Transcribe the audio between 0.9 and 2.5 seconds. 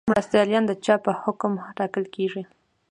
په حکم ټاکل کیږي؟